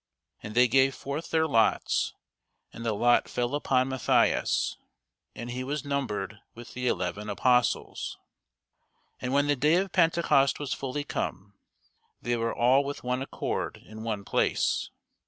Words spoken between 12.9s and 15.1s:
one accord in one place.